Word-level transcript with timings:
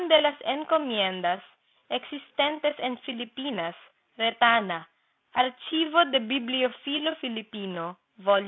2 0.01 0.01
Relacidn 0.01 0.07
de 0.09 0.21
las 0.21 0.35
Encomiendas, 0.41 1.41
existentes 1.89 2.75
en 2.79 2.97
Filipinos, 2.99 3.75
Retana. 4.17 4.87
Archive 5.33 6.05
del 6.11 6.25
Bibliofilo 6.27 7.15
Filipino, 7.17 7.97
vol. 8.17 8.39